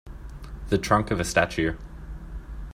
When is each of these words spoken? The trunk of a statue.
The 0.69 0.79
trunk 0.79 1.11
of 1.11 1.19
a 1.19 1.23
statue. 1.23 1.75